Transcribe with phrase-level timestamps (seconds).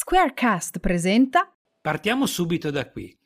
[0.00, 3.18] Squarecast presenta Partiamo subito da qui.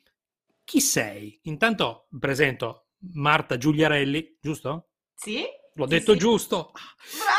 [0.63, 1.39] Chi sei?
[1.43, 4.89] Intanto presento Marta Giuliarelli, giusto?
[5.13, 5.45] Sì?
[5.75, 6.17] L'ho sì, detto sì.
[6.17, 6.71] giusto.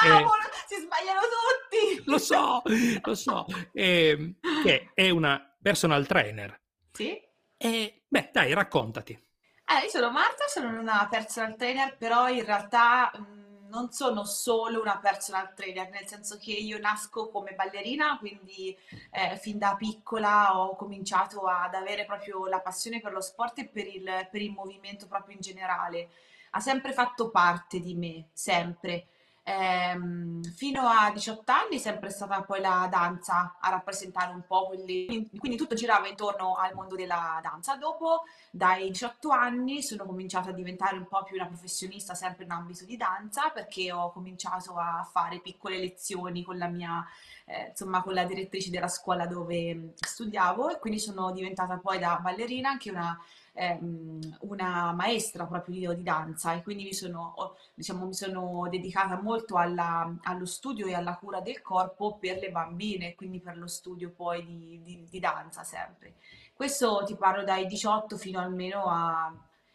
[0.02, 0.30] Bravo, Eh,
[0.68, 2.02] si sbagliano tutti.
[2.08, 2.62] lo so,
[3.02, 3.46] lo so.
[3.72, 6.62] Eh, che è una personal trainer.
[6.92, 7.21] Sì?
[7.56, 9.21] E, beh, dai, raccontati.
[9.64, 14.81] Allora, io sono Marta, sono una personal trainer, però in realtà mh, non sono solo
[14.81, 18.77] una personal trainer, nel senso che io nasco come ballerina, quindi
[19.11, 23.66] eh, fin da piccola ho cominciato ad avere proprio la passione per lo sport e
[23.66, 26.10] per il, per il movimento proprio in generale.
[26.51, 29.09] Ha sempre fatto parte di me, sempre.
[29.46, 34.68] Ehm, fino a 18 anni è sempre stata poi la danza a rappresentare un po'
[34.68, 37.76] quelli, quindi tutto girava intorno al mondo della danza.
[37.76, 42.52] Dopo dai 18 anni sono cominciata a diventare un po' più una professionista sempre in
[42.52, 47.04] ambito di danza perché ho cominciato a fare piccole lezioni con la mia,
[47.45, 52.18] eh, insomma, con la direttrice della scuola dove studiavo e quindi sono diventata poi da
[52.18, 53.18] ballerina anche una,
[53.55, 57.35] ehm, una maestra proprio di, danza e quindi mi sono,
[57.74, 62.51] diciamo, mi sono dedicata molto alla- allo studio e alla cura del corpo per le
[62.51, 66.15] bambine, quindi per lo studio poi di di- di danza sempre.
[66.53, 69.33] Questo ti parlo dai 18 fino almeno a...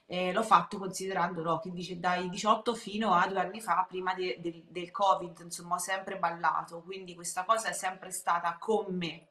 [0.08, 4.14] eh, l'ho fatto considerando, no, che dice dai 18 fino a due anni fa, prima
[4.14, 8.86] de- del del Covid, insomma, ho sempre ballato, quindi questa cosa è sempre stata con
[8.96, 9.28] me.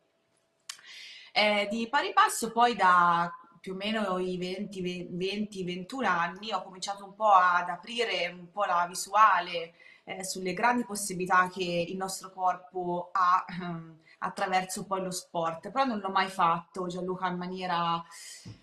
[1.32, 6.62] Eh, di pari passo poi da più o meno i 20, 20, 21 anni ho
[6.62, 11.96] cominciato un po' ad aprire un po' la visuale eh, sulle grandi possibilità che il
[11.96, 17.36] nostro corpo ha ehm, attraverso poi lo sport, però non l'ho mai fatto, Gianluca, in
[17.36, 18.02] maniera,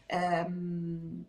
[0.07, 1.23] ehm,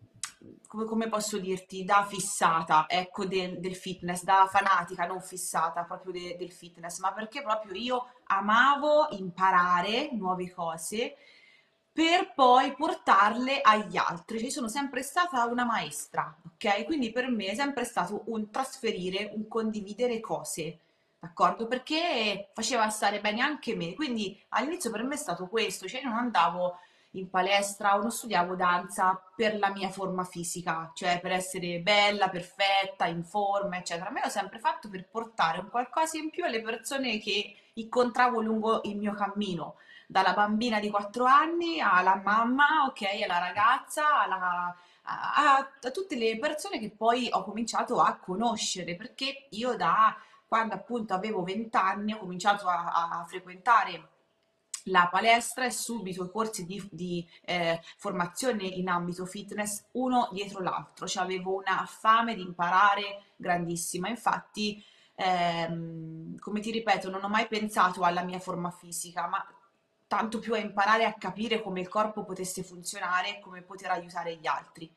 [0.67, 6.11] come, come posso dirti, da fissata, ecco, del, del fitness, da fanatica, non fissata proprio
[6.11, 11.15] de- del fitness, ma perché proprio io amavo imparare nuove cose
[11.97, 14.39] per poi portarle agli altri.
[14.39, 16.85] Cioè, sono sempre stata una maestra, ok?
[16.85, 20.77] Quindi per me è sempre stato un trasferire, un condividere cose,
[21.17, 21.65] d'accordo?
[21.65, 23.95] Perché faceva stare bene anche me.
[23.95, 26.77] Quindi all'inizio per me è stato questo, cioè io non andavo
[27.13, 32.29] in palestra o non studiavo danza per la mia forma fisica, cioè per essere bella,
[32.29, 34.11] perfetta, in forma, eccetera.
[34.11, 38.81] Me l'ho sempre fatto per portare un qualcosa in più alle persone che incontravo lungo
[38.83, 39.77] il mio cammino
[40.07, 46.37] dalla bambina di 4 anni alla mamma, ok, alla ragazza, alla- a, a- tutte le
[46.39, 50.15] persone che poi ho cominciato a conoscere, perché io da
[50.47, 54.09] quando appunto avevo 20 anni ho cominciato a, a frequentare
[54.85, 60.61] la palestra e subito i corsi di, di, eh, formazione in ambito fitness uno dietro
[60.61, 64.07] l'altro, cioè avevo una fame di imparare grandissima.
[64.07, 64.81] Infatti,
[65.15, 69.45] ehm, come ti ripeto, non ho mai pensato alla mia forma fisica, ma
[70.07, 74.35] tanto più a imparare a capire come il corpo potesse funzionare e come poter aiutare
[74.35, 74.91] gli altri.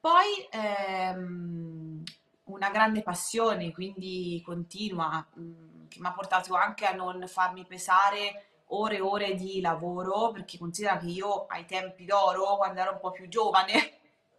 [0.00, 2.02] Poi ehm,
[2.44, 8.46] una grande passione, quindi continua, mh, che mi ha portato anche a non farmi pesare
[8.68, 13.00] ore e ore di lavoro, perché considera che io ai tempi d'oro, quando ero un
[13.00, 13.98] po' più giovane,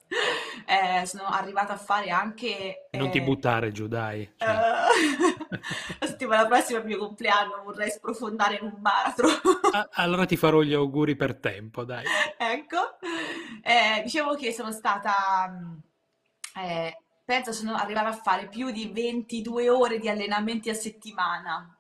[0.66, 2.90] eh, sono arrivata a fare anche...
[2.92, 4.30] Non ti eh, buttare giù, dai.
[4.38, 4.50] Cioè,
[5.50, 5.60] eh,
[6.00, 9.28] la settimana prossima è il mio compleanno, vorrei sprofondare in un baratro.
[9.72, 12.06] a- allora ti farò gli auguri per tempo, dai.
[12.38, 12.98] Ecco,
[13.62, 15.82] Eh, dicevo che sono stata, mh,
[16.60, 21.79] eh, penso sono arrivata a fare più di 22 ore di allenamenti a settimana,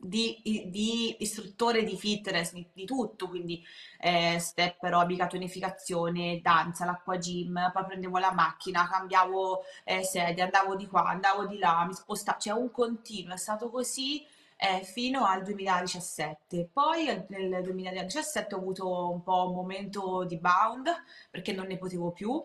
[0.00, 0.40] di,
[0.70, 3.62] di istruttore di fitness, di, di tutto, quindi
[3.98, 10.74] eh, step aerobica, tonificazione, danza, l'acqua gym, poi prendevo la macchina, cambiavo eh, sedia, andavo
[10.76, 14.24] di qua, andavo di là, mi spostavo, cioè un continuo, è stato così
[14.56, 16.68] eh, fino al 2017.
[16.72, 20.88] Poi al- nel 2017 ho avuto un po' un momento di bound
[21.30, 22.42] perché non ne potevo più,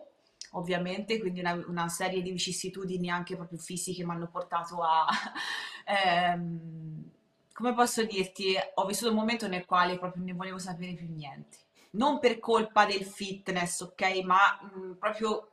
[0.52, 5.06] ovviamente, quindi una, una serie di vicissitudini anche proprio fisiche mi hanno portato a...
[5.86, 7.14] ehm,
[7.56, 11.56] come posso dirti, ho vissuto un momento nel quale proprio ne volevo sapere più niente.
[11.92, 14.20] Non per colpa del fitness, ok?
[14.24, 15.48] Ma mh, proprio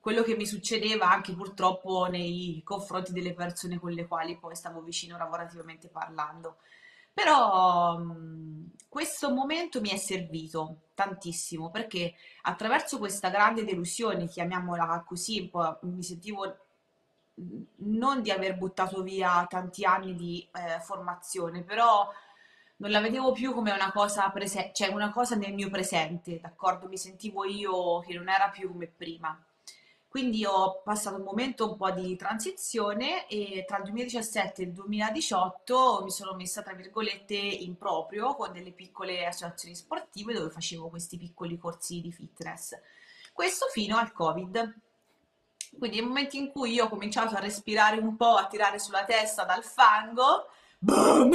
[0.00, 4.80] quello che mi succedeva anche purtroppo nei confronti delle persone con le quali poi stavo
[4.80, 6.56] vicino lavorativamente parlando.
[7.12, 15.50] Però mh, questo momento mi è servito tantissimo perché attraverso questa grande delusione, chiamiamola così,
[15.82, 16.63] mi sentivo
[17.76, 22.08] non di aver buttato via tanti anni di eh, formazione, però
[22.76, 26.88] non la vedevo più come una cosa prese- cioè una cosa nel mio presente, d'accordo?
[26.88, 29.38] Mi sentivo io che non era più come prima.
[30.08, 34.72] Quindi ho passato un momento un po' di transizione e tra il 2017 e il
[34.72, 40.88] 2018 mi sono messa, tra virgolette, in proprio con delle piccole associazioni sportive dove facevo
[40.88, 42.78] questi piccoli corsi di fitness.
[43.32, 44.82] Questo fino al Covid.
[45.78, 49.04] Quindi nel momento in cui io ho cominciato a respirare un po', a tirare sulla
[49.04, 50.48] testa dal fango,
[50.78, 51.32] boom,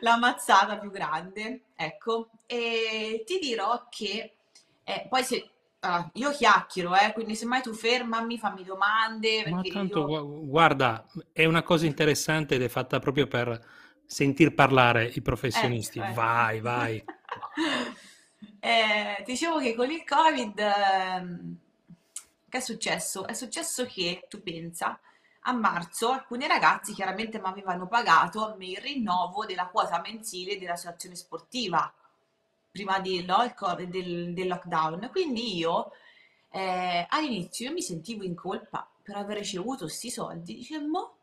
[0.00, 2.30] la mazzata più grande, ecco.
[2.46, 4.34] E ti dirò che
[4.84, 5.50] eh, poi se
[5.80, 10.06] Ah, io chiacchiero, eh, quindi se mai tu fermami, fammi domande, Ma tanto, io...
[10.06, 13.64] gua- guarda, è una cosa interessante ed è fatta proprio per
[14.04, 16.00] sentir parlare i professionisti.
[16.00, 16.14] Ecco.
[16.14, 17.04] Vai, vai.
[18.60, 21.56] Eh, dicevo che con il Covid, ehm,
[22.48, 23.26] che è successo?
[23.26, 24.98] È successo che, tu pensa,
[25.42, 31.92] a marzo alcuni ragazzi chiaramente mi avevano pagato il rinnovo della quota mensile dell'associazione sportiva
[32.70, 33.00] prima
[33.54, 35.08] Covid, del, del lockdown.
[35.10, 35.92] Quindi io
[36.50, 40.56] eh, all'inizio io mi sentivo in colpa per aver ricevuto questi soldi.
[40.56, 41.16] Dicevo,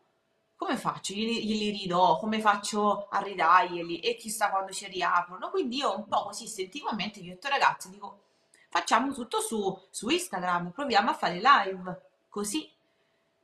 [0.56, 1.13] come faccio?
[1.13, 4.00] Glieli, glieli ridò, come faccio a ridarglieli?
[4.00, 5.50] E chissà quando ci riaprono.
[5.50, 8.22] Quindi io un po' così istintivamente gli ho detto, ragazzi, dico,
[8.75, 12.69] facciamo tutto su, su Instagram, proviamo a fare live, così.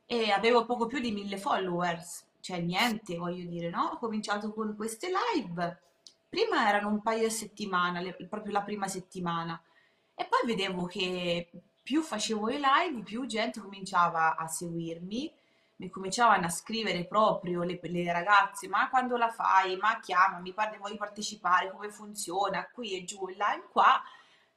[0.06, 3.92] E avevo poco più di mille followers, cioè niente, voglio dire, no?
[3.94, 5.80] Ho cominciato con queste live.
[6.28, 9.62] Prima erano un paio di settimane, le- proprio la prima settimana.
[10.16, 11.50] E poi vedevo che
[11.82, 15.34] più facevo le live, più gente cominciava a seguirmi,
[15.78, 19.78] mi cominciavano a scrivere proprio le, le ragazze, ma quando la fai?
[19.78, 21.72] Ma chiamami, vuoi partecipare?
[21.72, 22.68] Come funziona?
[22.70, 24.04] Qui e giù, e là e qua.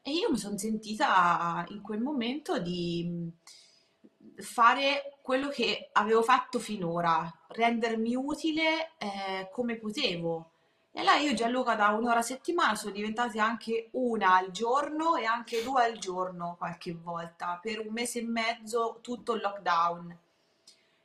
[0.06, 3.32] E io mi sono sentita in quel momento di
[4.36, 10.50] mh, fare quello che avevo fatto finora, rendermi utile eh, come potevo.
[10.92, 15.24] E là io Gianluca da un'ora a settimana sono diventate anche una al giorno e
[15.24, 20.18] anche due al giorno qualche volta, per un mese e mezzo tutto il lockdown.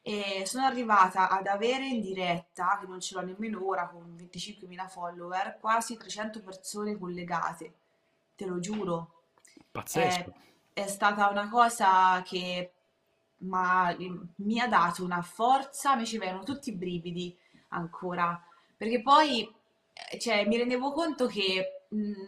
[0.02, 4.90] E sono arrivata ad avere in diretta, che non ce l'ho nemmeno ora con 25.000
[4.90, 7.74] follower, quasi 300 persone collegate,
[8.40, 9.24] te lo giuro.
[9.92, 10.34] È, Pazzesco.
[10.74, 12.72] è stata una cosa che
[13.40, 13.96] m'ha-
[14.38, 17.38] mi ha dato una forza, mi ci vengono tutti i brividi
[17.70, 18.42] ancora,
[18.78, 19.42] perché poi
[20.12, 21.84] eh, cioè, mi rendevo conto che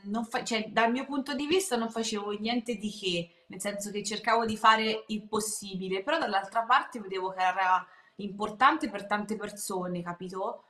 [0.06, 3.90] non fa- cioè, dal mio punto di vista non facevo niente di che, nel senso
[3.92, 7.86] che cercavo di fare il possibile, però dall'altra parte vedevo che era
[8.18, 10.66] importante per tante persone, capito?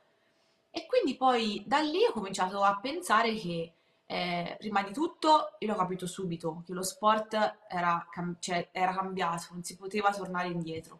[0.70, 3.72] E quindi poi da lì ho cominciato a pensare che,
[4.12, 8.92] eh, prima di tutto, io l'ho capito subito, che lo sport era, cam- cioè, era
[8.94, 10.98] cambiato, non si poteva tornare indietro.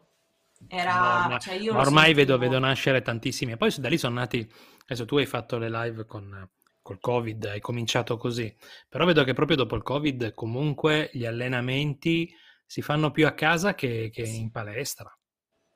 [0.67, 3.51] Era, ormai, cioè ormai vedo, vedo nascere tantissimi.
[3.51, 4.49] E poi da lì sono nati.
[4.85, 6.49] Adesso tu hai fatto le live con,
[6.81, 8.53] col Covid, hai cominciato così.
[8.89, 12.33] Però vedo che proprio dopo il Covid, comunque, gli allenamenti
[12.65, 14.39] si fanno più a casa che, che Sì.
[14.39, 15.15] in palestra.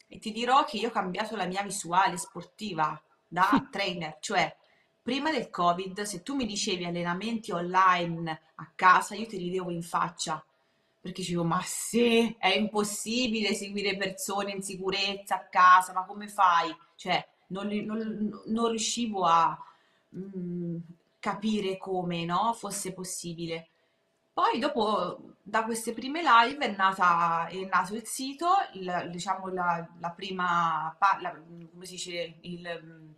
[0.09, 4.55] E ti dirò che io ho cambiato la mia visuale sportiva da trainer, cioè
[5.07, 9.69] prima del Covid, se tu mi dicevi allenamenti online a casa, io te li devo
[9.71, 10.43] in faccia,
[10.99, 16.75] perché dicevo, ma sì, è impossibile seguire persone in sicurezza a casa, ma come fai?
[16.95, 19.57] Cioè, non, non- non riuscivo a
[20.15, 20.77] mm,
[21.19, 23.69] capire come, no, fosse possibile.
[24.33, 29.87] Poi dopo, da queste prime live è nata, è nato il sito, il- diciamo la,
[29.99, 31.31] la prima, la-
[31.71, 33.15] come si dice, il, il-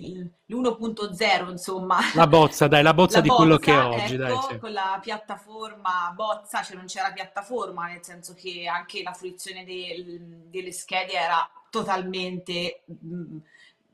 [0.00, 4.32] l'1.0 insomma, La bozza, dai, la bozza la di quello che è bozza, oggi, dai,
[4.32, 4.58] ecco, sì.
[4.58, 10.20] con la piattaforma bozza, cioè non c'era piattaforma, nel senso che anche la fruizione del-
[10.48, 13.38] delle schede era totalmente mm,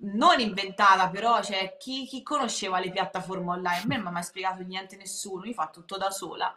[0.05, 3.83] non inventata, però cioè, chi, chi conosceva le piattaforme online?
[3.83, 6.55] A me non mi ha mai spiegato niente nessuno, io fatto tutto da sola.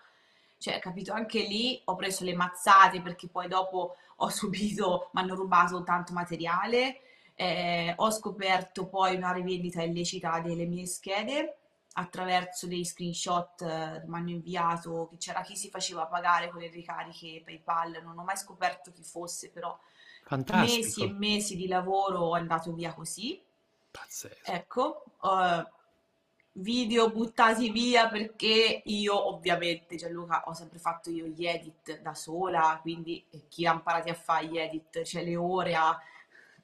[0.58, 5.36] Cioè, capito, anche lì ho preso le mazzate perché poi dopo ho subito, mi hanno
[5.36, 7.02] rubato tanto materiale,
[7.36, 11.58] eh, ho scoperto poi una rivendita illecita delle mie schede
[11.98, 16.70] attraverso dei screenshot eh, mi hanno inviato, che c'era chi si faceva pagare con le
[16.70, 19.78] ricariche PayPal, non ho mai scoperto chi fosse, però
[20.52, 23.42] mesi e Fantastico, mesi di lavoro è andato via così.
[23.92, 24.52] pazzesco.
[24.52, 25.66] Ecco, eh,
[26.58, 32.80] video buttati via perché io ovviamente Gianluca ho sempre fatto io gli edit da sola,
[32.82, 35.98] quindi chi ha imparato a fare gli edit, cioè le ore a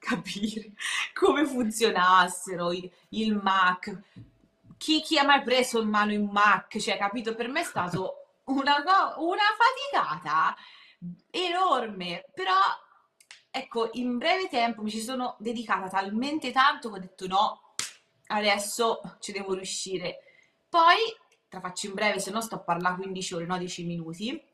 [0.02, 0.72] capire
[1.14, 4.00] come funzionassero il, il Mac.
[4.76, 6.76] Chi, chi ha mai preso in mano un Mac?
[6.76, 7.36] Cioè, capito?
[7.36, 8.82] Per me è stato una,
[9.18, 10.56] una faticata
[11.30, 12.58] enorme, però
[13.48, 17.74] ecco, in breve tempo mi ci sono dedicata talmente tanto che ho detto no,
[18.26, 20.18] adesso ci devo riuscire.
[20.68, 20.96] Poi,
[21.48, 24.50] te la faccio in breve, se no sto a parlare 15 ore, no 10 minuti.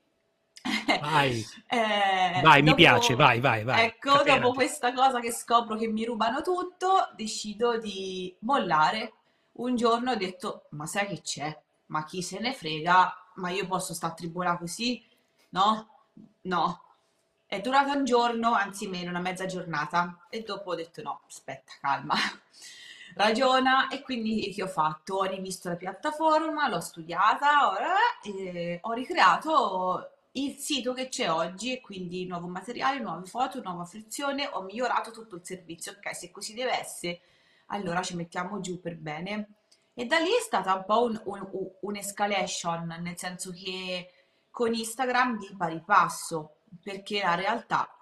[0.97, 3.85] Vai, eh, vai dopo, mi piace, vai, vai, vai.
[3.87, 4.41] Ecco, Caperati.
[4.41, 9.13] dopo questa cosa che scopro che mi rubano tutto, decido di mollare.
[9.59, 11.57] Un giorno ho detto, ma sai che c'è?
[11.87, 13.33] Ma chi se ne frega?
[13.35, 15.05] Ma io posso stare a tribunale così?
[15.51, 15.89] No?
[16.43, 16.83] No.
[17.47, 20.27] È durata un giorno, anzi meno, una mezza giornata.
[20.31, 22.15] E dopo ho detto, no, aspetta, calma
[23.17, 25.17] ragiona e quindi che ho fatto?
[25.17, 27.77] Ho rivisto la piattaforma, l'ho studiata
[28.23, 30.11] e ho ricreato
[30.45, 35.11] il sito che c'è oggi e quindi nuovo materiale, nuove foto, nuova frizione, ho migliorato
[35.11, 37.21] tutto il servizio, ok, se così deve essere,
[37.67, 39.49] allora ci mettiamo giù per bene.
[39.95, 44.13] E da lì è stata un po' un, un, un'escalation, nel senso che
[44.51, 47.93] con Instagram di pari passo, perché la realtà...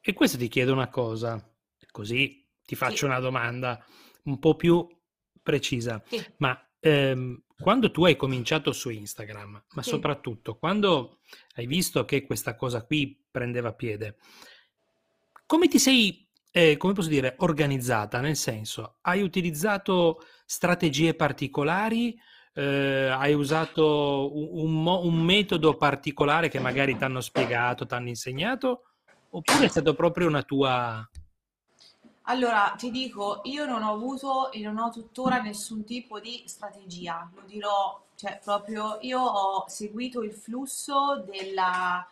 [0.00, 1.42] E questo ti chiedo una cosa,
[1.90, 3.04] così ti faccio sì.
[3.04, 3.82] una domanda
[4.24, 4.86] un po' più
[5.42, 6.02] precisa.
[6.06, 6.24] Sì.
[6.36, 9.90] Ma ehm, quando tu hai cominciato su Instagram, ma sì.
[9.90, 11.18] soprattutto quando
[11.56, 14.16] hai visto che questa cosa qui prendeva piede,
[15.44, 18.20] come ti sei, eh, come posso dire, organizzata?
[18.20, 22.16] Nel senso, hai utilizzato strategie particolari?
[22.54, 28.08] Eh, hai usato un, un, un, metodo particolare che magari ti hanno spiegato, ti hanno
[28.08, 28.82] insegnato?
[29.30, 31.08] Oppure è stato proprio una tua
[32.30, 37.28] allora, ti dico, io non ho avuto e non ho tuttora nessun tipo di strategia,
[37.34, 42.06] lo dirò, cioè proprio io ho seguito il flusso della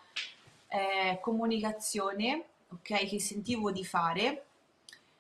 [0.69, 4.47] eh, comunicazione, ok, che sentivo di fare,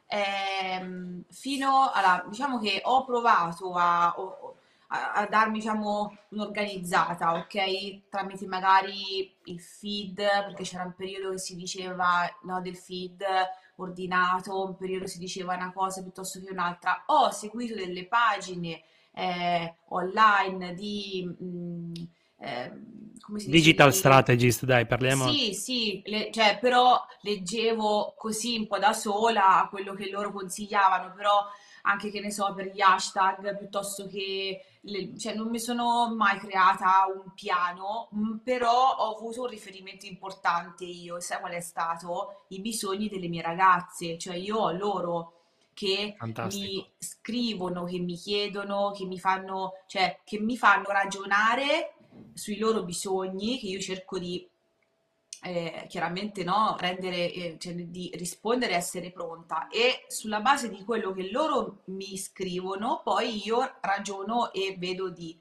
[0.06, 8.46] ehm, fino alla, diciamo che ho provato a, a, a darmi, diciamo, un'organizzata, ok, tramite
[8.46, 13.22] magari il feed, perché c'era un periodo che si diceva, no, del feed,
[13.76, 17.04] ordinato, un periodo si diceva una cosa piuttosto che un'altra.
[17.06, 21.24] Ho seguito delle pagine eh, online di...
[21.24, 21.92] Mh, mm,
[22.38, 22.72] eh,
[23.20, 23.98] come si Digital dice?
[23.98, 25.28] strategist, dai, parliamo.
[25.30, 31.12] Sì, sì, le, cioè, però leggevo così un po' da sola quello che loro consigliavano,
[31.14, 31.44] però
[31.82, 36.38] anche che ne so per gli hashtag piuttosto che le, cioè non mi sono mai
[36.38, 38.08] creata un piano
[38.42, 43.42] però ho avuto un riferimento importante io sai qual è stato i bisogni delle mie
[43.42, 45.32] ragazze cioè io ho loro
[45.72, 46.64] che Fantastico.
[46.64, 51.96] mi scrivono che mi chiedono che mi fanno cioè che mi fanno ragionare
[52.32, 54.48] sui loro bisogni che io cerco di
[55.42, 60.82] eh, chiaramente no, rendere, eh, cioè, di rispondere e essere pronta e sulla base di
[60.84, 65.38] quello che loro mi scrivono poi io ragiono e vedo di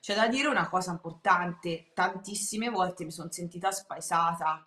[0.00, 4.66] c'è da dire una cosa importante tantissime volte mi sono sentita spaesata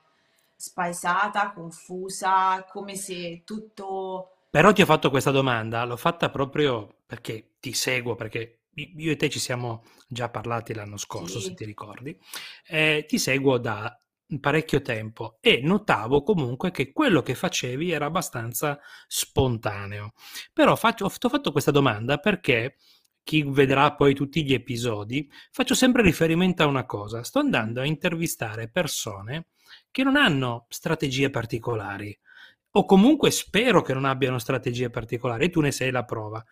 [0.55, 7.53] spaesata, confusa come se tutto però ti ho fatto questa domanda l'ho fatta proprio perché
[7.59, 11.47] ti seguo perché io e te ci siamo già parlati l'anno scorso, sì.
[11.47, 12.17] se ti ricordi.
[12.67, 13.99] Eh, ti seguo da
[14.39, 20.13] parecchio tempo e notavo comunque che quello che facevi era abbastanza spontaneo.
[20.53, 22.77] Però faccio, ho fatto questa domanda perché
[23.23, 27.23] chi vedrà poi tutti gli episodi, faccio sempre riferimento a una cosa.
[27.23, 29.47] Sto andando a intervistare persone
[29.91, 32.17] che non hanno strategie particolari
[32.73, 36.43] o comunque spero che non abbiano strategie particolari, tu ne sei la prova.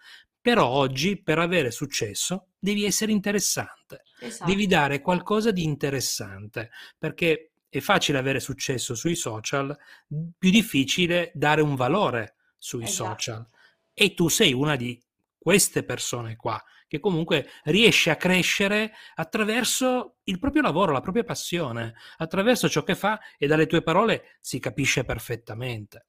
[0.42, 4.50] Però oggi per avere successo devi essere interessante, esatto.
[4.50, 11.62] devi dare qualcosa di interessante, perché è facile avere successo sui social, più difficile dare
[11.62, 13.20] un valore sui esatto.
[13.20, 13.48] social.
[13.94, 15.02] E tu sei una di
[15.38, 21.94] queste persone qua, che comunque riesce a crescere attraverso il proprio lavoro, la propria passione,
[22.18, 26.08] attraverso ciò che fa e dalle tue parole si capisce perfettamente.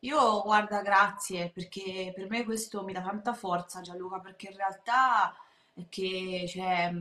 [0.00, 5.34] Io guarda, grazie, perché per me questo mi dà tanta forza, Gianluca, perché in realtà
[5.74, 6.92] è che cioè,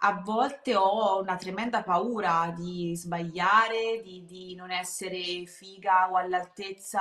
[0.00, 7.00] a volte ho una tremenda paura di sbagliare, di, di non essere figa o all'altezza.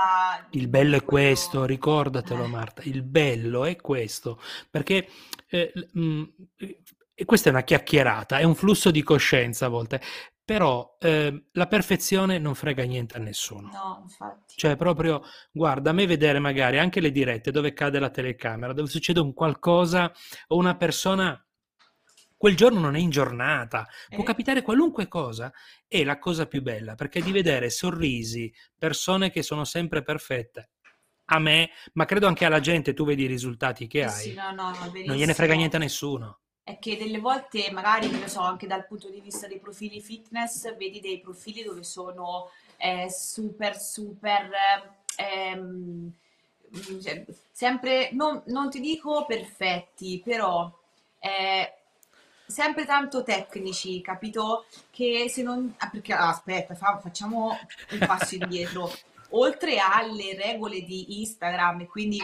[0.51, 2.47] Il bello è questo, ricordatelo eh.
[2.47, 4.39] Marta, il bello è questo,
[4.69, 5.07] perché
[5.49, 6.23] eh, mh, mm,
[7.23, 10.01] questa è una chiacchierata, è un flusso di coscienza a volte,
[10.43, 13.69] però eh, la perfezione non frega niente a nessuno.
[13.69, 14.55] No, infatti.
[14.55, 18.87] Cioè, proprio, guarda, a me vedere magari anche le dirette dove cade la telecamera, dove
[18.87, 20.11] succede un qualcosa
[20.47, 21.39] o una persona
[22.37, 24.25] quel giorno non è in giornata, può eh.
[24.25, 25.51] capitare qualunque cosa,
[25.87, 30.69] è la cosa più bella, perché di vedere sorrisi, persone che sono sempre perfette,
[31.29, 34.33] a me, ma credo anche alla gente, tu vedi i risultati che eh hai, sì,
[34.33, 34.71] no, no,
[35.05, 36.39] non gliene frega niente a nessuno.
[36.63, 40.75] È che delle volte, magari, ne so, anche dal punto di vista dei profili fitness,
[40.75, 44.49] vedi dei profili dove sono eh, super, super...
[45.15, 46.13] Ehm,
[47.01, 50.69] cioè, sempre, non, non, ti dico perfetti, però
[51.19, 51.73] eh,
[52.47, 54.65] sempre tanto tecnici, capito?
[54.89, 55.73] Che se non...
[55.77, 57.57] ah, perché ah, aspetta, fa- facciamo
[57.91, 58.91] un passo indietro.
[59.31, 62.19] Oltre alle regole di Instagram e quindi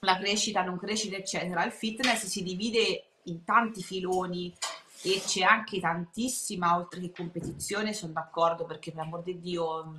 [0.00, 4.54] la crescita, non crescita, eccetera, il fitness si divide in tanti filoni
[5.02, 9.96] e c'è anche tantissima, oltre che competizione, sono d'accordo perché per amor di Dio, mm,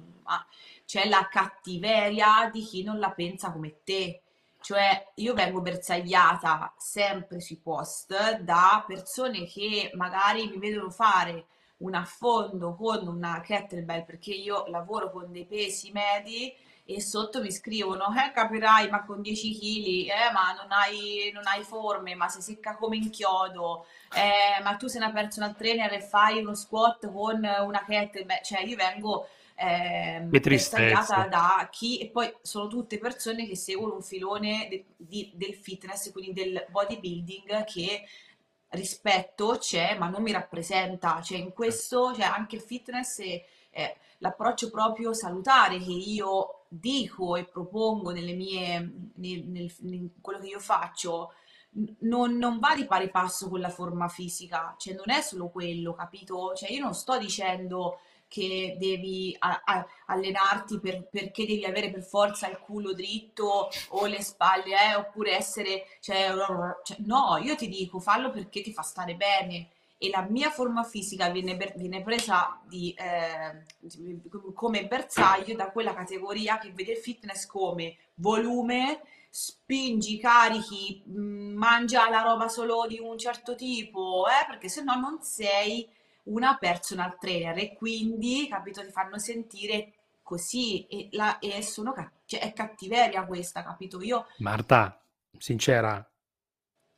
[0.85, 4.21] c'è la cattiveria di chi non la pensa come te.
[4.69, 11.47] Cioè, io vengo bersagliata sempre sui post da persone che magari mi vedono fare
[11.77, 16.53] un affondo con una kettlebell perché io lavoro con dei pesi medi
[16.85, 21.47] e sotto mi scrivono, eh capirai, ma con 10 kg, eh, ma non hai, non
[21.47, 26.01] hai forme, ma sei secca come inchiodo, eh, ma tu sei una personal trainer e
[26.01, 29.29] fai uno squat con una kettlebell, cioè io vengo
[29.59, 31.27] eh, bersagliata tristezza.
[31.27, 36.11] da chi, e poi sono tutte persone che seguono un filone de- di- del fitness,
[36.11, 38.03] quindi del bodybuilding che
[38.69, 43.97] rispetto c'è, ma non mi rappresenta, cioè in questo, cioè anche il fitness è, è
[44.19, 48.79] l'approccio proprio salutare che io dico e propongo nelle mie,
[49.15, 51.33] nel, nel- in quello che io faccio,
[51.99, 55.93] non, non va di pari passo con la forma fisica, cioè non è solo quello,
[55.93, 56.53] capito?
[56.55, 62.03] Cioè io non sto dicendo che devi a- a- allenarti per- perché devi avere per
[62.03, 66.31] forza il culo dritto o le spalle, eh, oppure essere, cioè,
[66.83, 69.69] cioè, no, io ti dico fallo perché ti fa stare bene.
[70.01, 73.65] E la mia forma fisica viene, viene presa di, eh,
[74.53, 82.09] come bersaglio da quella categoria che vede il fitness come volume, spingi, carichi, mh, mangia
[82.09, 85.87] la roba solo di un certo tipo, eh, perché se no non sei
[86.29, 89.93] una personal trainer e quindi, capito, ti fanno sentire
[90.23, 91.93] così e, la, e sono,
[92.25, 94.01] cioè, è cattiveria questa, capito?
[94.01, 95.05] Io Marta,
[95.37, 96.03] sincera,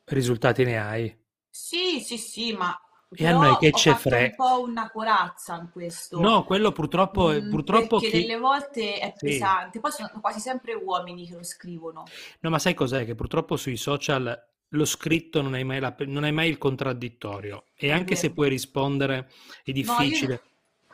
[0.05, 1.19] risultati ne hai.
[1.49, 2.77] sì, sì, sì, ma
[3.15, 6.71] E a noi che ho ce fatto un po' una corazza in questo, No, quello
[6.71, 8.11] purtroppo, è- mm, purtroppo perché chi...
[8.11, 9.21] delle volte è Sì.
[9.21, 13.05] pesante, poi sono quasi sempre uomini che lo scrivono, No, ma sai cos'è?
[13.05, 17.65] Che purtroppo sui social lo scritto non hai mai, la- non hai mai il contraddittorio
[17.75, 19.29] e anche se puoi rispondere
[19.63, 20.41] è No, io, difficile.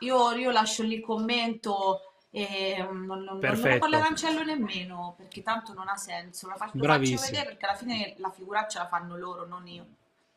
[0.00, 5.14] io- io lascio lì il commento e mm, non, non- non lo Perfetto, cancello nemmeno
[5.16, 6.48] perché tanto non ha senso.
[6.48, 7.18] Lo faccio bravissimo.
[7.18, 9.86] vedere perché alla fine la figuraccia la fanno loro, non io.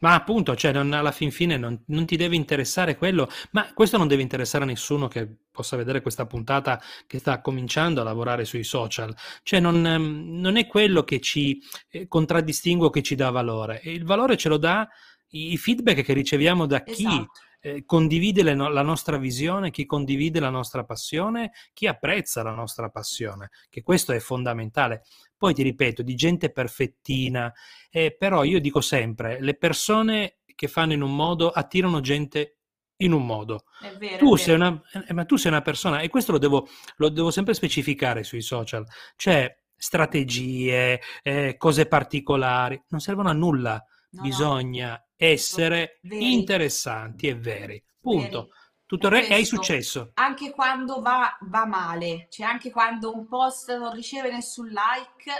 [0.01, 3.97] Ma appunto, cioè, non- alla fin fine non, non ti deve interessare quello, ma questo
[3.97, 8.45] non deve interessare a nessuno che possa vedere questa puntata che sta cominciando a lavorare
[8.45, 9.13] sui social.
[9.43, 13.79] Cioè, non, ehm, non è quello che ci eh, contraddistingue o che ci dà valore.
[13.83, 14.87] Il valore ce lo dà
[15.33, 20.39] i feedback che riceviamo da chi Esatto, eh, condivide no- la nostra visione, chi condivide
[20.39, 25.03] la nostra passione, chi apprezza la nostra passione, che questo è fondamentale.
[25.37, 27.51] Poi ti ripeto, di gente perfettina,
[27.89, 32.57] eh, però io dico sempre, le persone che fanno in un modo attirano gente
[32.97, 33.63] in un modo.
[33.81, 36.67] è vero, Tu sei una, eh, ma tu sei una persona, e questo lo devo,
[36.97, 43.83] lo devo sempre specificare sui social, cioè strategie, eh, cose particolari, non servono a nulla,
[44.11, 47.83] No, no, bisogna essere veri, interessanti e veri.
[47.99, 48.41] Punto.
[48.41, 48.59] veri.
[48.85, 50.11] Tutto il re- e hai successo.
[50.15, 55.31] Anche quando va, va male, cioè anche quando un post non riceve nessun like,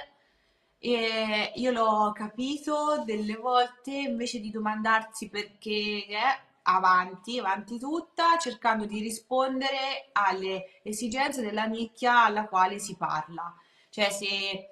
[0.84, 8.86] e io l'ho capito delle volte invece di domandarsi perché è avanti, avanti tutta, cercando
[8.86, 13.54] di rispondere alle esigenze della nicchia alla quale si parla.
[13.90, 14.70] Cioè se,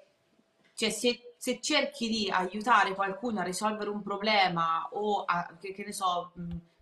[0.74, 5.84] cioè se, se cerchi di aiutare qualcuno a risolvere un problema o a- che, che
[5.84, 6.32] ne so,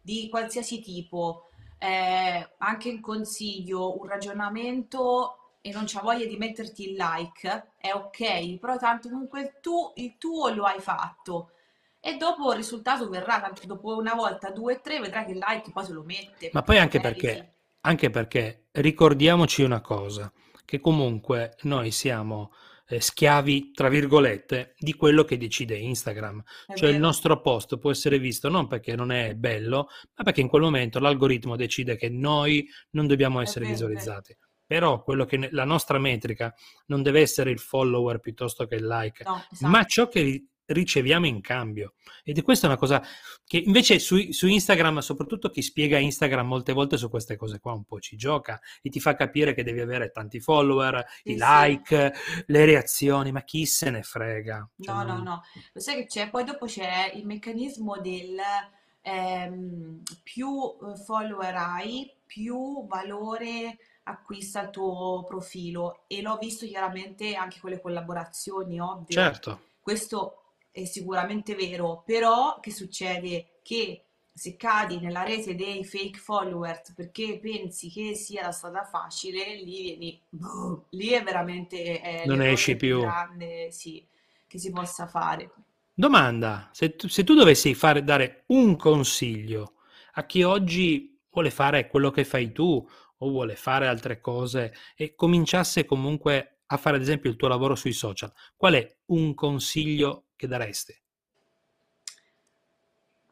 [0.03, 6.90] di qualsiasi tipo, eh, anche un consiglio, un ragionamento e non c'ha voglia di metterti
[6.90, 11.51] il like, è ok, però tanto comunque tu, il tuo lo hai fatto.
[12.01, 15.71] E dopo il risultato verrà, tanto dopo una volta, due, tre, vedrai che il like
[15.71, 17.27] poi se lo mette Ma poi anche meriti.
[17.27, 20.33] perché, anche perché ricordiamoci una cosa,
[20.64, 22.51] che comunque noi siamo
[22.90, 26.42] eh, schiavi, tra virgolette, di quello che decide Instagram.
[26.66, 30.24] È Cioè il vero, nostro post può essere visto non perché non è bello, ma
[30.24, 34.37] perché in quel momento l'algoritmo decide che noi non dobbiamo essere vero, visualizzati.
[34.66, 36.55] Però quello che ne- la nostra metrica
[36.87, 39.85] non deve essere il follower piuttosto che il like, No, ma esatto.
[39.88, 41.94] ciò che riceviamo in cambio.
[42.24, 43.02] Ed è questa una cosa
[43.46, 47.72] che invece su, su Instagram, soprattutto chi spiega Instagram molte volte su queste cose qua
[47.72, 51.38] un po' ci gioca e ti fa capire che devi avere tanti follower, i Sì,
[51.38, 51.44] sì.
[51.44, 52.12] like,
[52.46, 54.68] le reazioni, ma chi se ne frega?
[54.78, 56.31] Cioè, No, no, no, lo sai che c'è?
[56.31, 58.37] Poi dopo c'è il meccanismo del
[59.02, 60.48] ehm, più
[60.83, 67.70] eh, follower hai, più valore acquista il tuo profilo e l'ho visto chiaramente anche con
[67.70, 69.07] le collaborazioni, ovvio.
[69.09, 73.59] Certo, Questo è sicuramente vero, però che succede?
[73.62, 74.04] Che
[74.38, 79.83] se cadi nella rete dei fake followers perché pensi che sia la strada facile, lì
[79.83, 83.00] vieni, boh, lì è veramente è non esci più.
[83.00, 84.07] grande sì,
[84.46, 85.50] che si possa fare.
[85.92, 89.74] Domanda, se tu, se tu dovessi fare, dare un consiglio
[90.12, 92.88] a chi oggi vuole fare quello che fai tu
[93.20, 97.74] o vuole fare altre cose e cominciasse comunque a fare ad esempio il tuo lavoro
[97.74, 100.96] sui social, qual è un consiglio che daresti?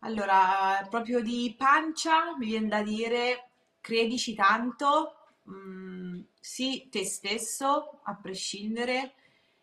[0.00, 3.48] Allora, proprio di pancia mi viene da dire
[3.80, 5.16] credici tanto,
[5.48, 9.14] mm, sii te stesso a prescindere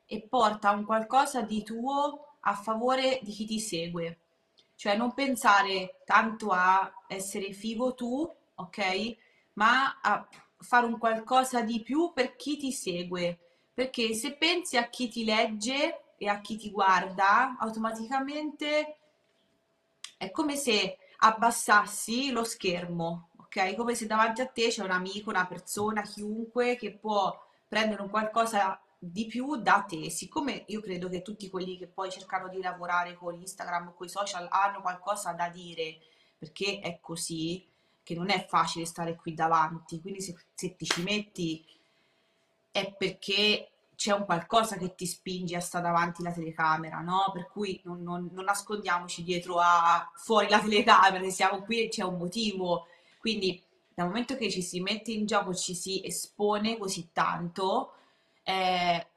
[0.05, 4.17] e porta un qualcosa di tuo a favore di chi ti segue.
[4.75, 9.15] Cioè non pensare tanto a essere figo tu, ok?
[9.53, 10.27] Ma a
[10.57, 13.37] fare un qualcosa di più per chi ti segue.
[13.73, 18.97] Perché se pensi a chi ti legge e a chi ti guarda, automaticamente
[20.15, 23.75] è come se abbassassi lo schermo, ok?
[23.75, 28.09] Come se davanti a te c'è un amico, una persona, chiunque che può prendere un
[28.09, 30.09] qualcosa di più da te.
[30.09, 34.07] Siccome io credo che tutti quelli che poi cercano di lavorare con Instagram o con
[34.07, 35.97] i social hanno qualcosa da dire,
[36.37, 37.67] perché è così,
[38.01, 39.99] che non è facile stare qui davanti.
[39.99, 41.65] Quindi se, se ti ci metti
[42.71, 43.72] è perché
[44.03, 47.31] c'è un qualcosa che ti spinge a stare davanti alla telecamera, no?
[47.31, 52.03] Per cui non, non, non nascondiamoci dietro a fuori la telecamera, siamo qui e c'è
[52.03, 52.87] un motivo.
[53.17, 53.63] Quindi
[53.93, 57.93] dal momento che ci si mette in gioco, ci si espone così tanto,
[58.43, 59.07] eh,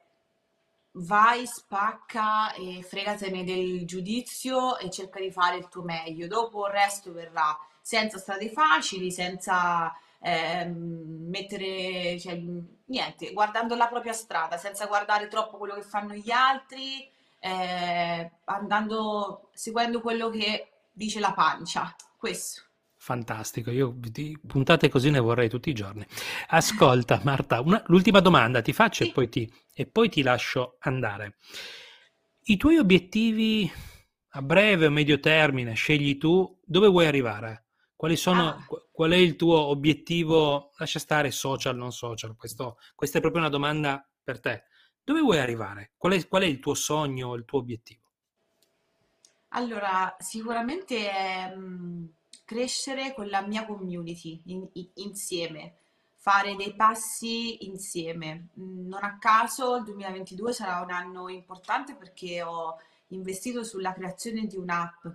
[0.93, 6.29] vai, spacca e fregatene del giudizio e cerca di fare il tuo meglio.
[6.29, 12.41] Dopo il resto verrà senza strade facili, senza eh, mettere, cioè,
[12.87, 19.49] niente, guardando la propria strada, senza guardare troppo quello che fanno gli altri, eh, andando,
[19.53, 21.95] seguendo quello che dice la pancia.
[22.17, 22.63] Questo.
[22.99, 26.05] Fantastico, io di puntate così ne vorrei tutti i giorni.
[26.49, 29.11] Ascolta Marta, una, l'ultima domanda ti faccio sì.
[29.11, 31.37] e, poi ti, e poi ti lascio andare.
[32.49, 33.71] I tuoi obiettivi
[34.31, 37.66] a breve o medio termine, scegli tu, dove vuoi arrivare?
[37.97, 38.67] Quali sono, ah.
[38.91, 40.73] Qual è il tuo obiettivo?
[40.77, 42.37] Lascia stare social, non social.
[42.37, 44.65] Questo, questa è proprio una domanda per te.
[45.03, 45.93] Dove vuoi arrivare?
[45.97, 48.03] Qual è, qual è il tuo sogno, il tuo obiettivo?
[49.51, 52.05] Allora, sicuramente è mh, mm,
[52.45, 55.77] crescere con la mia community in, in, insieme,
[56.15, 58.49] fare dei passi insieme.
[58.59, 62.77] Mm, non a caso il 2022 sarà un anno importante perché ho
[63.09, 65.07] investito sulla creazione di un'app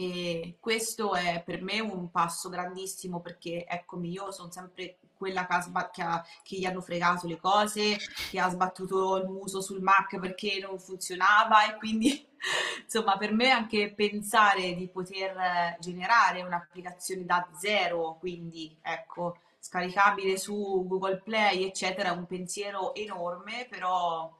[0.00, 5.60] e questo è per me un passo grandissimo perché, eccomi, io sono sempre quella che,
[5.60, 7.96] sba- che, ha, che, gli hanno fregato le cose,
[8.30, 12.28] che ha sbattuto il muso sul Mac perché non funzionava e quindi,
[12.80, 20.84] insomma, per me anche pensare di poter generare un'applicazione da zero, quindi, ecco, scaricabile su
[20.86, 24.32] Google Play, eccetera, è un pensiero enorme, però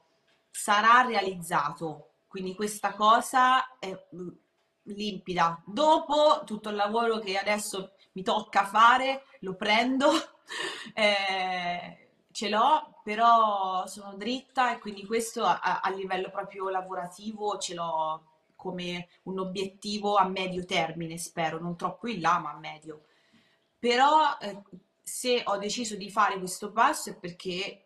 [0.49, 2.11] sarà realizzato.
[2.29, 4.07] Quindi questa cosa è
[4.93, 5.61] limpida.
[5.65, 10.11] Dopo tutto il lavoro che adesso mi tocca fare, lo prendo,
[10.93, 17.73] eh, ce l'ho, però sono dritta e quindi questo a, a, livello proprio lavorativo ce
[17.73, 18.23] l'ho
[18.55, 23.05] come un obiettivo a medio termine, spero, non troppo in là, ma a medio.
[23.79, 24.61] Però eh,
[25.01, 27.85] se ho deciso di fare questo passo è perché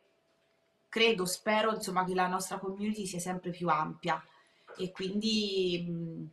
[0.89, 4.23] credo, spero, insomma, che la nostra community sia sempre più ampia
[4.77, 6.29] e quindi mh,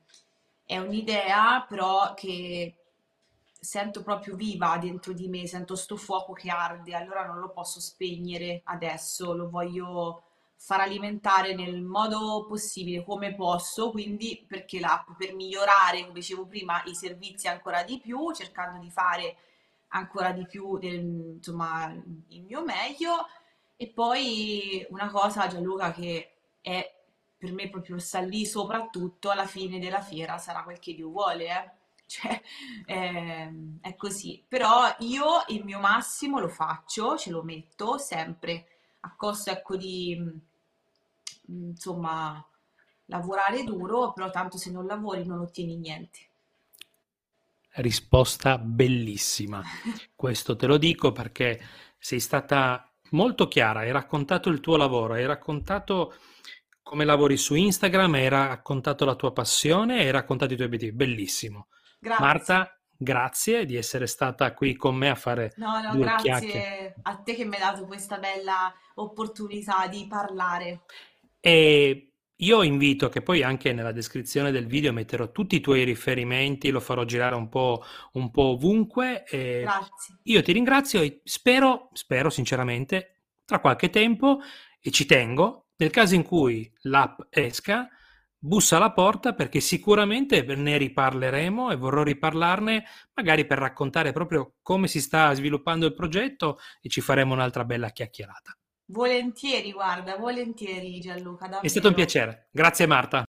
[0.70, 2.76] è un'idea però che
[3.42, 7.80] sento proprio viva dentro di me, sento sto fuoco che arde, allora non lo posso
[7.80, 10.22] spegnere adesso, lo voglio
[10.54, 16.80] far alimentare nel modo possibile come posso, quindi perché l'app per migliorare, come dicevo prima,
[16.84, 19.38] i servizi ancora di più, cercando di fare
[19.88, 21.92] ancora di più del, insomma,
[22.28, 23.26] il mio meglio.
[23.76, 26.99] E poi una cosa Gianluca che è
[27.40, 31.46] per me proprio sta lì soprattutto alla fine della fiera sarà quel che Dio vuole,
[31.46, 31.70] eh?
[32.10, 32.42] Cioè,
[32.86, 34.44] eh, è così.
[34.46, 38.66] Però io il mio massimo lo faccio, ce lo metto sempre
[39.00, 42.44] a costo ecco di mm, insomma
[43.06, 46.18] lavorare duro, però tanto se non lavori non ottieni niente.
[47.74, 49.62] Risposta bellissima.
[50.14, 51.60] Questo te lo dico perché
[51.96, 56.12] sei stata molto chiara, hai raccontato il tuo lavoro, hai raccontato
[56.82, 60.92] come lavori su Instagram, hai raccontato la tua passione e hai raccontato i tuoi obiettivi.
[60.92, 61.68] Bellissimo.
[61.98, 62.24] Grazie.
[62.24, 66.94] Marta, grazie di essere stata qui con me a fare no, no, due grazie chiacchiere.
[67.02, 70.82] a te che mi hai dato questa bella opportunità di parlare.
[71.40, 76.70] E io invito che poi anche nella descrizione del video metterò tutti i tuoi riferimenti,
[76.70, 79.24] lo farò girare un po', un po ovunque.
[79.28, 80.18] Grazie.
[80.24, 84.40] Io ti ringrazio e spero, spero sinceramente, tra qualche tempo,
[84.80, 87.88] e ci tengo, nel caso in cui l'app esca,
[88.38, 94.88] bussa alla porta perché sicuramente ne riparleremo e vorrò riparlarne magari per raccontare proprio come
[94.88, 98.54] si sta sviluppando il progetto e ci faremo un'altra bella chiacchierata.
[98.90, 101.62] Volentieri, guarda, volentieri Gianluca, davvero.
[101.62, 102.48] È stato un piacere.
[102.50, 103.18] Grazie Marta.